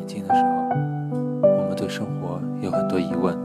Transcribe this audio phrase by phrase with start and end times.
[0.00, 0.48] 年轻的时候，
[1.42, 3.36] 我们对生活有很多疑问，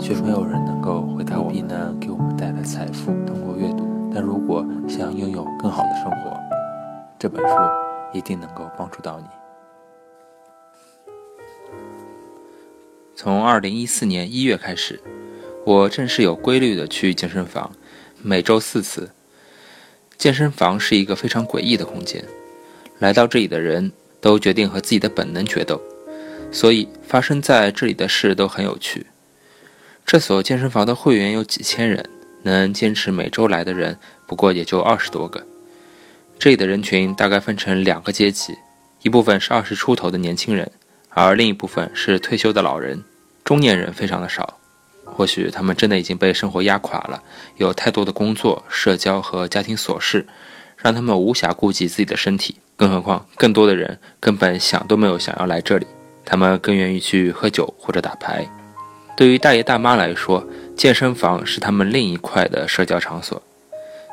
[0.00, 1.68] 却没有人能够回答我们。
[1.68, 3.86] 能给我们带来财富，通过阅读。
[4.14, 6.40] 但如果想拥有更好的生活，
[7.18, 7.54] 这本书
[8.14, 9.26] 一定能够帮助到你。
[13.14, 14.98] 从二零一四年一月开始，
[15.66, 17.70] 我正式有规律的去健身房，
[18.22, 19.10] 每周四次。
[20.16, 22.24] 健身房是一个非常诡异的空间，
[22.98, 23.92] 来到这里的人。
[24.24, 25.78] 都决定和自己的本能决斗，
[26.50, 29.06] 所以发生在这里的事都很有趣。
[30.06, 32.08] 这所健身房的会员有几千人，
[32.42, 35.46] 能坚持每周来的人不过也就二十多个。
[36.38, 38.54] 这里的人群大概分成两个阶级，
[39.02, 40.70] 一部分是二十出头的年轻人，
[41.10, 43.04] 而另一部分是退休的老人。
[43.44, 44.58] 中年人非常的少，
[45.04, 47.22] 或许他们真的已经被生活压垮了，
[47.58, 50.26] 有太多的工作、社交和家庭琐事，
[50.78, 52.56] 让他们无暇顾及自己的身体。
[52.76, 55.86] 更何况，更多的人根本想都没有想要来这里，
[56.24, 58.46] 他们更愿意去喝酒或者打牌。
[59.16, 60.44] 对于大爷大妈来说，
[60.76, 63.40] 健身房是他们另一块的社交场所。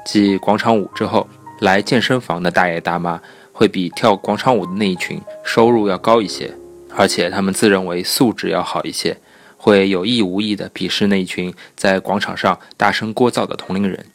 [0.05, 1.27] 继广场舞之后，
[1.59, 3.19] 来健身房的大爷大妈
[3.51, 6.53] 会比跳广场舞的那一群收入要高一些，
[6.95, 9.17] 而且他们自认为素质要好一些，
[9.57, 14.05] 会有意无意地鄙视那一群在广场上大声聒噪的同龄人。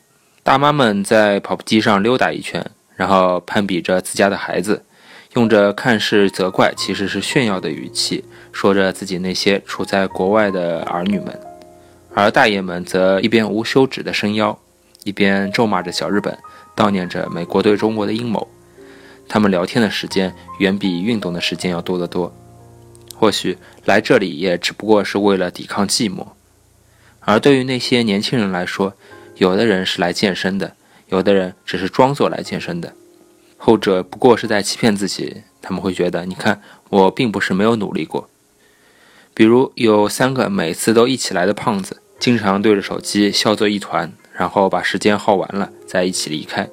[0.44, 2.64] 大妈们在跑步机上溜达一圈。
[2.96, 4.82] 然后攀比着自家的孩子，
[5.34, 11.34] 用着看似责怪，其实是炫耀的语气，说着自己那些处在国外的儿女们；
[12.14, 14.58] 而大爷们则一边无休止的伸腰，
[15.04, 16.36] 一边咒骂着小日本，
[16.74, 18.48] 悼念着美国对中国的阴谋。
[19.28, 22.34] 他们聊天的时间远比运动的时间要多得多。
[23.14, 26.26] 或许来这里也只不过是为了抵抗寂寞。
[27.20, 28.94] 而对于那些年轻人来说，
[29.36, 30.74] 有的人是来健身的。
[31.08, 32.92] 有的人只是装作来健身的，
[33.56, 35.42] 后者不过是在欺骗自己。
[35.62, 38.28] 他们会觉得，你看，我并不是没有努力过。
[39.34, 46.68] 比如有三个每次都一起来的胖子，经常对着手机笑作一团，然后把时间耗完了再一起离开。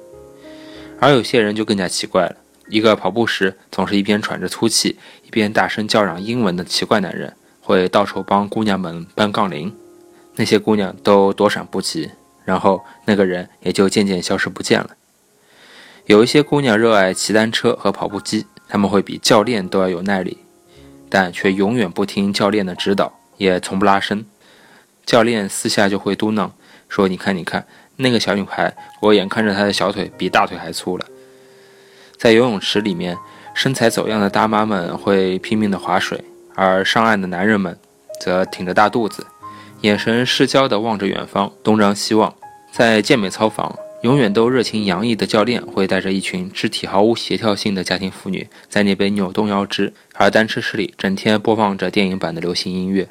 [1.00, 2.36] 而有些人就更加奇怪了，
[2.68, 4.96] 一个跑步时总是一边喘着粗气，
[5.26, 9.74] 一边大声叫嚷英文的奇怪男人，会到处帮姑娘们搬杠铃，
[10.36, 12.10] 那些姑娘都躲闪不及。
[12.44, 14.90] 然后那个人也就渐渐消失不见了。
[16.06, 20.38] 有一些姑娘热爱骑单车和跑步机，他们会比教练都要有耐力，
[21.08, 24.26] 但却永远不听教练的指导，也从不拉伸。
[25.06, 26.50] 教练私下就会嘟囔
[26.88, 27.66] 说：“你看，你看，
[27.96, 31.06] 那个小女孩，我眼看着她的小腿比大腿还粗了。”
[32.18, 33.16] 在游泳池里面，
[33.54, 36.22] 身材走样的大妈们会拼命的划水，
[36.54, 37.78] 而上岸的男人们
[38.20, 39.26] 则挺着大肚子。
[39.84, 42.34] 眼神失焦地望着远方，东张西望。
[42.72, 53.06] 在健美操房，永远都热情洋溢的教练会带着一群肢体毫无协调性的家庭妇女在那边扭动腰肢，而单车室里整天播放着电影版的流行音乐。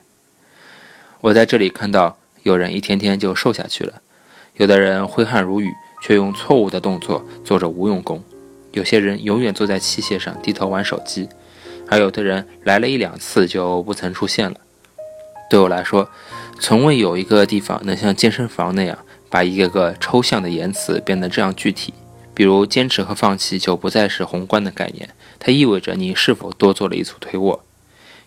[1.21, 4.01] 我在这里看到，有人一天天就瘦下去了，
[4.55, 8.17] 有的人挥汗如雨，却用错误的动作做着无用功；
[8.71, 11.29] 有些人永远坐在器械上低头玩手机，
[11.87, 14.57] 而有的人来了一两次就不曾出现了。
[15.49, 16.09] 对我来说，
[16.59, 18.97] 从未有一个地方能像健身房那样，
[19.29, 21.93] 把一个个抽象的言辞变得这样具体。
[22.33, 27.59] 比如，坚持和放弃就不再是宏观的概念，它意味着你是否多做了一组推卧；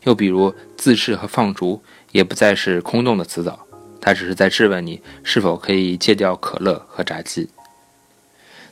[0.04, 1.82] 又比如，自制和放逐
[2.12, 3.66] 也不再是空洞的词藻，
[4.00, 7.48] 它只是在质问你是否可以戒掉可乐和炸鸡。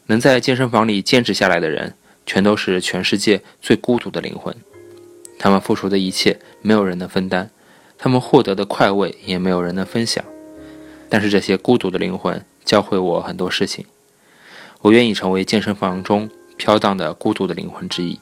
[0.07, 1.95] 能在健身房里坚持下来的人，
[2.27, 4.55] 全都是全世界最孤独的灵魂，
[5.39, 7.51] 他们付出的一切，没有人能分担。
[7.99, 10.25] 他们获得的快慰也没有人能分享，
[11.09, 13.87] 但是这些孤独的灵魂教会我很多事情。
[14.82, 18.21] 我愿意成为健身房中飘荡的孤独的灵魂之一。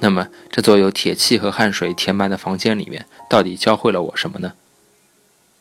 [0.00, 4.54] 那么，这座由铁器和汗水填满的房间里面，到底教会了我什么呢？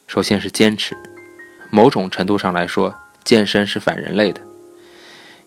[0.08, 0.98] 首先是坚持。
[1.70, 4.42] 某种程度上来说，健身是反人类的，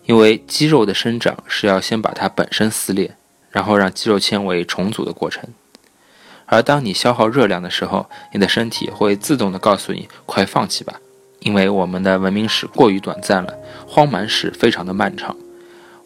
[0.04, 3.16] 因为肌肉的生长是要先把它本身撕裂，
[3.50, 5.44] 然后让肌肉纤维重组的过程。
[6.46, 11.00] 而当你消耗热量的时候，你的身体会自动的告诉你快放弃吧，
[11.40, 13.52] 因为我们的文明史过于短暂了，
[13.87, 15.37] 荒蛮史非常的漫长。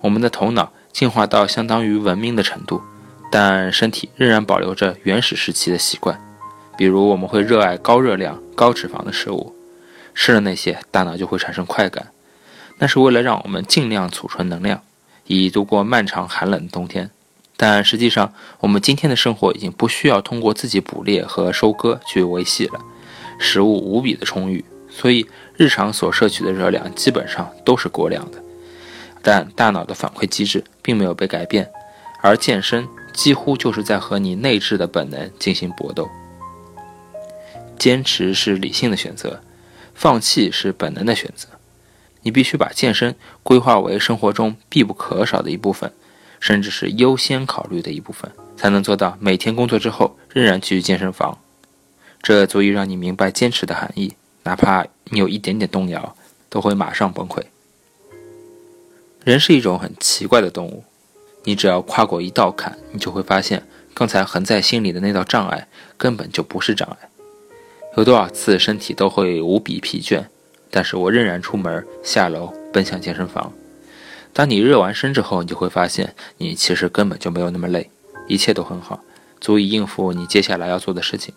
[0.01, 2.81] 我们的头脑进化到相当于文明的程度，
[3.31, 6.19] 但身体仍然保留着原始时期的习惯，
[6.79, 9.55] 比如我们会热爱高热量、高脂肪的食物，
[10.15, 12.09] 吃了那些，大脑就会产生快感，
[12.79, 14.81] 那是为了让我们尽量储存能量，
[15.27, 17.11] 以度过漫长寒冷的冬天。
[17.63, 22.81] 但实际上，我们今天的生活已经不需要通过自己捕猎和收割去维系了，
[23.39, 25.27] 食物无比的充裕，所以
[25.59, 28.43] 日常所摄取的热量基本上都是过量的。
[29.21, 31.71] 但大脑的反馈机制并没有被改变，
[32.23, 36.09] 而健身几乎就是在和你内置的本能进行搏斗。
[37.79, 39.43] 坚持是理性的选择，
[39.95, 41.47] 放弃是本能的选择。
[42.23, 45.93] 你必须把健身规划为生活中必不可少的一部分，
[46.41, 51.39] 甚至是优先考虑的一部分，才能做到每天工作之后仍然去健身房。
[52.23, 56.17] 这足以让你明白坚持的含义，哪怕你有一点点动摇，
[56.49, 57.43] 都会马上崩溃。
[59.23, 60.85] 人是一种很奇怪的动物，
[61.45, 63.63] 你只要跨过一道坎，你就会发现
[63.95, 67.09] 刚才横在心里的那道障碍根本就不是障碍。
[67.97, 70.25] 有多少次身体都会无比疲倦，
[70.71, 73.53] 但是我仍然出门下楼奔向健身房。
[74.33, 77.91] 当你热完身之后，你就会发现你其实根本就没有那么累，
[78.29, 79.01] 一切都很好，
[79.41, 81.35] 足以应付你接下来要做的事情。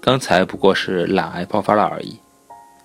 [0.00, 2.18] 刚才不过是懒癌爆发了而已，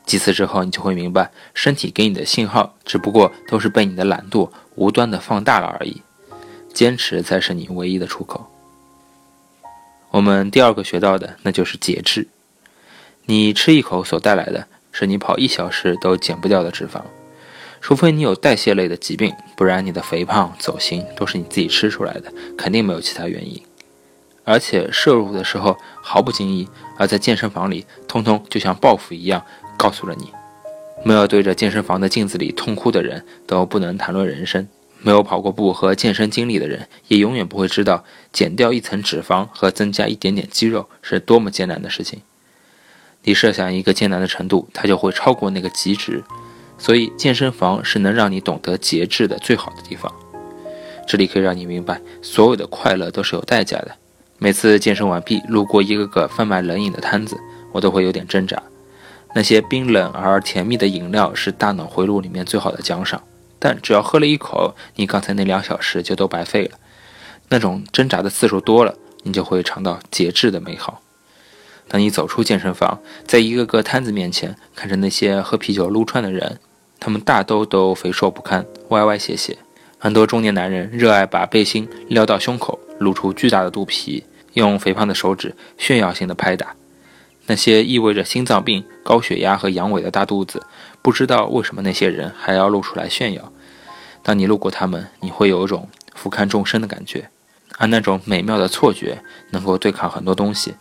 [0.06, 6.02] 几次之后，你就会明白，身体给你的信号只不过都是被你的懒惰无端的放大了而已。
[6.74, 8.50] 坚持才是你唯一的出口。
[10.10, 12.28] 我们第二个学到的，那就是节制。
[13.26, 17.02] 你吃一口所带来的是你跑一小时都减不掉的脂肪，
[17.82, 23.62] 除非你有代谢类的疾病，不然你的肥胖、走形都是你自己吃出来的，肯定没有其他原因。
[24.44, 26.68] 而且摄入的时候毫不经意，
[26.98, 29.44] 而在健身房里，通通就像报复一样
[29.78, 30.32] 告诉了你。
[31.04, 34.66] 没有对着健身房的镜子里痛哭的人，都不能谈论人生；
[35.00, 42.22] 没有跑过步和健身经历的人，也永远不会知道减掉一层脂肪和增加一点点肌肉是多么艰难的事情。
[43.24, 46.24] 你设想一个艰难的程度，它就会超过那个极值。
[46.82, 50.12] 所以，健身房是能让你懂得节制的最好的地方。
[51.08, 53.92] 这里可以让你明白，所有的快乐都是有代价的。
[54.40, 57.38] 每次健身完毕，路过一个个贩卖冷饮的摊子，
[57.72, 58.60] 我都会有点挣扎。
[59.36, 63.22] 那些冰冷而甜蜜的饮料是大脑回路里面最好的奖赏，
[63.60, 66.80] 但只要喝了一口，你刚才那两小时就都白费了。
[67.50, 71.04] 那种挣扎的次数多了，你就会尝到节制的美好。
[71.88, 76.60] 当你走出健身房，在一个个摊子面前看着那些喝啤酒撸串的人，
[77.02, 79.58] 他们大都都肥瘦不堪，歪歪斜斜。
[79.98, 86.76] 很多中年男人热爱把背心撩到胸口，露出巨大的肚皮，用肥胖的手指炫耀性的拍打。
[87.48, 90.62] 那些意味着心脏病、高血压和阳痿的大肚子，
[91.02, 93.52] 不知道为什么那些人还要露出来炫耀。
[94.22, 97.32] 当你路过他们，你会有一种俯瞰众生的感觉，
[97.80, 100.76] 而那种美妙的错觉能够对抗很多东西。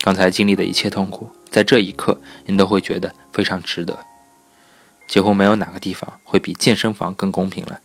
[0.00, 3.96] 刚才经历的一切痛苦，在这一刻，你都会觉得非常值得。
[5.10, 7.80] 几乎没有哪个地方会比健身房更公平了。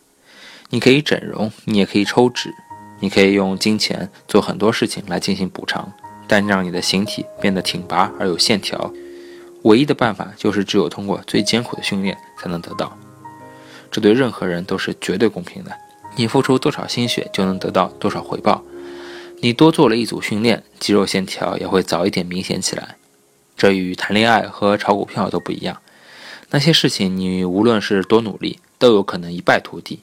[0.69, 2.53] 你可以整容，你也可以抽脂，
[2.99, 5.91] 你可以用金钱做很多事情来进行补偿，
[6.27, 8.93] 但让你的形体变得挺拔而有线条，
[9.63, 12.95] 唯一的办法就是只有通过最艰苦的训练才能得到。
[13.89, 15.71] 这对任何人都是绝对公平的。
[16.15, 18.63] 你付出多少心血，就能得到多少回报。
[19.41, 22.97] 你多做了一组训练，肌肉线条也会早一点明显起来。
[23.57, 25.81] 这与谈恋爱和炒股票都不一样。
[26.55, 29.99] 那些事情你无论是多努力，都有可能一败涂地。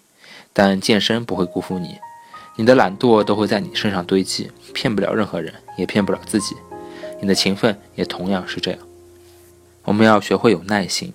[0.53, 1.97] 但健身不会辜负你，
[2.57, 6.55] 你的懒惰都会在你身上堆积，骗不了任何人，也骗不了自己。
[7.23, 8.81] 你的勤奋也同样是这样。
[9.85, 11.15] 我们要学会有耐心。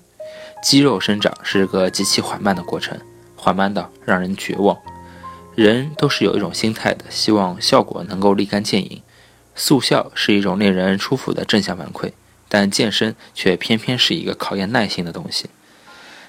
[0.64, 3.00] 肌肉生长是个极其缓慢的过程，
[3.36, 4.76] 缓慢到让人绝望。
[5.54, 9.04] 人都是有一种心态的，希望效果能够立竿见影。
[9.54, 12.14] 速效是一种令人舒服的正向反馈，
[12.50, 15.48] 但健身却偏偏是一个考验耐心的东西。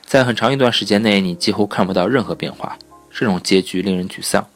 [0.04, 2.78] 在很长一段时间内，你几乎看不到任何变化，
[3.10, 4.46] 这种结局令人沮丧。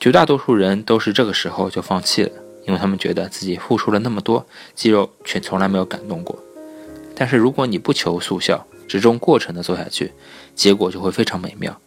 [0.00, 2.30] 绝大多数人都是这个时候就放弃了，
[2.66, 4.44] 因为他们觉得自己付出了那么多，
[4.74, 6.36] 肌肉却从来没有感动过。
[7.14, 10.12] 但是如果你不求速效，只重过程的做下去，
[10.56, 11.78] 结果就会非常美妙。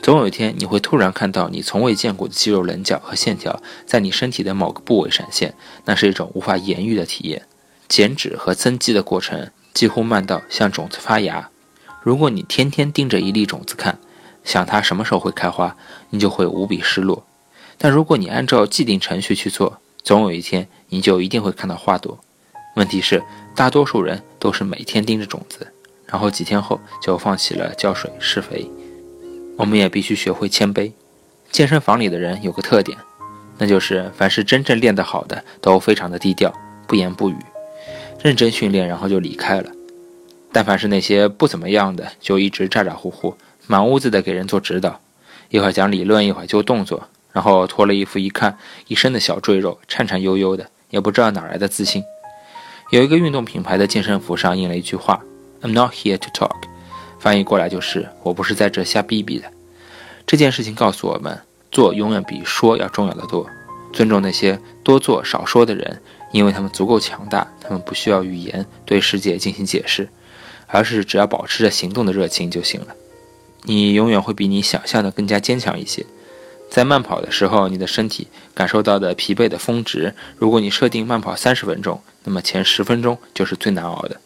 [0.00, 5.52] 总有一天，你会突然看到你从未见过的肌肉棱角和线条在你身体的某个部位闪现，
[5.84, 7.42] 那是一种无法言喻的体验。
[7.88, 11.48] 减脂和增肌的过程几乎慢到像种子发芽。
[12.02, 13.98] 如果你天天盯着一粒种子看，
[14.44, 15.76] 想它什么时候会开花，
[16.10, 17.26] 你就会无比失落。
[17.76, 22.18] 但如果你按照既定程序去做，总有一天你就一定会看到花朵。
[22.76, 23.22] 问题是，
[23.54, 25.66] 大多数人都是每天盯着种子，
[26.06, 28.70] 然后几天后就放弃了浇水施肥。
[29.56, 30.92] 我们也必须学会谦卑。
[31.50, 32.96] 健身房里的人有个特点，
[33.58, 36.52] 那就是凡是真正练得好的，都非常的低调，
[36.86, 37.36] 不言不语，
[38.20, 39.70] 认真训练，然后就离开了。
[40.52, 45.00] 但凡是那些不怎么样的，就一直咋咋呼呼，满屋子的给人做指导，
[45.50, 48.58] 一会儿讲理论，一会儿就动作，然后脱了衣服一看，
[48.88, 52.02] 一身的小赘肉，颤颤悠悠的，也不知道哪来的自信。
[52.90, 55.22] 有一个运动品牌的健身服上印了一句话
[55.60, 56.56] ：“I'm not here to talk。”
[57.20, 59.50] 翻译过来就是“我不是在这瞎逼逼的”。
[60.26, 61.38] 这件事情告诉我们，
[61.70, 63.46] 做永远比说要重要的多。
[63.92, 66.00] 尊重那些多做少说的人，
[66.32, 70.08] 因为他们足够强大，他们不需要语言对世界进行解释，
[70.66, 72.88] 而是只要保持着行动的热情就行了。
[73.62, 76.04] 你永远会比你想象的更加坚强一些。
[76.70, 84.20] 在慢跑的时候，你的身体感受到的疲惫的峰值，如果你设定慢跑三十分钟，那么前十分钟就是最难熬的。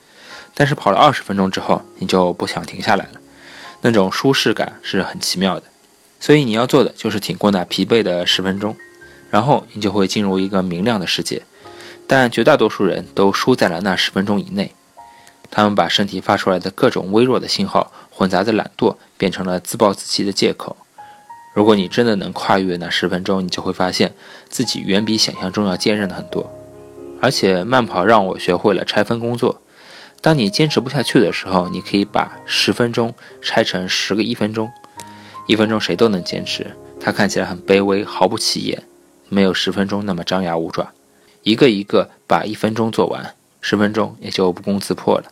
[0.54, 3.20] 但是跑了二十分钟之后，你就不想停下来了，
[3.80, 5.62] 那种舒适感是很奇妙的。
[6.18, 8.76] 所以你要做的就是挺过那疲惫的十分钟，
[9.30, 11.42] 然后你就会进入一个明亮的世界。
[12.06, 14.74] 但绝大多数人都输在了那十分钟以内，
[15.50, 20.76] 他们把身体发出来的各种微弱的信号混杂着懒惰，变成了自暴自弃的借口。
[21.54, 24.14] 如果你真的能跨越那十分钟，你就会发现
[24.48, 26.50] 自己远比想象中要坚韧的很多。
[27.20, 29.60] 而且慢跑让我学会了拆分工作。
[30.20, 34.70] 当你坚持不下去的时候，你可以把十分钟拆成十个一分钟。
[35.46, 38.82] 一分钟谁都能坚持，它看起来很卑微，毫不起眼，
[39.28, 40.92] 没有十分钟那么张牙舞爪。
[41.42, 45.24] 一个一个把一分钟做完，十分钟也就不攻自破了。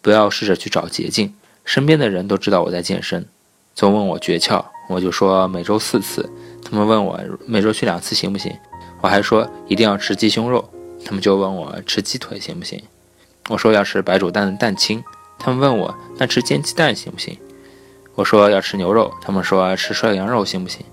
[0.00, 1.34] 不要试着去找捷径，
[1.64, 3.26] 身边的人都知道我在健身，
[3.74, 6.30] 总问我诀窍，我就说每周四次。
[6.64, 8.56] 他们问我每周去两次行不行，
[9.00, 10.68] 我还说一定要吃鸡胸肉。
[11.04, 12.82] 他们就问我吃鸡腿行不行，
[13.48, 15.02] 我说要吃白煮蛋的蛋清。
[15.38, 17.38] 他们问我那吃煎鸡蛋行不行？
[18.14, 20.84] 我说要吃牛肉，他们说吃涮羊肉行不行？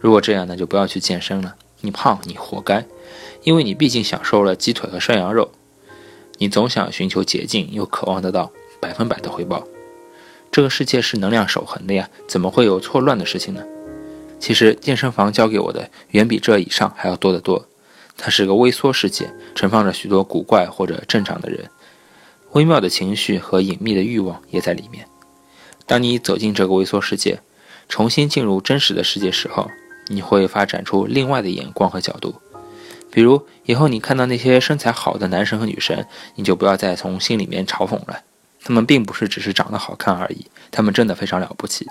[0.00, 1.54] 如果这样，那就不要去健身了。
[1.84, 2.86] 你胖，你活该，
[3.42, 5.50] 因为你毕竟享受了鸡腿和涮羊肉。
[6.38, 8.50] 你总想寻求捷径，又渴望得到
[8.80, 9.68] 百分百的回报。
[10.50, 13.62] 这个世界是能量守恒的呀，怎么会有错乱的事情呢？
[14.40, 17.68] 其实健身房教给我的远比这以上还要多得多。
[18.16, 21.68] 它是个微缩世界，盛放着许多古怪或者正常的人，
[22.52, 25.06] 微妙的情绪和隐秘的欲望也在里面。
[25.86, 27.40] 当你走进这个微缩世界，
[27.88, 29.70] 重新进入真实的世界时候，
[30.08, 32.34] 你会发展出另外的眼光和角度。
[33.10, 38.20] 比如，以后你看到那些身材好的男神和女神，你就不要再从心里面嘲讽了。
[38.64, 41.86] 他们并不是只是长得好看而已，他们真的非常了不起。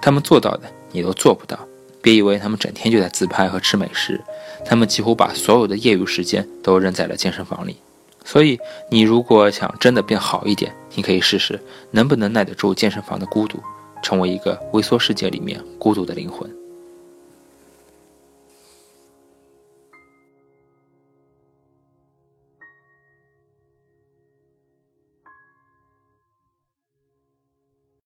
[0.00, 1.58] 他们做到的，你都做不到。
[2.00, 4.20] 别以为他们整天就在自拍和吃美食，
[4.64, 7.76] 他们几乎把所有的业余时间都扔在了健身房里。
[8.24, 8.58] 所以，
[8.90, 11.58] 你如果想真的变好一点，你可以试试
[11.90, 13.58] 能不能耐得住健身房的孤独，
[14.02, 16.48] 成为一个微缩世界里面孤独的灵魂。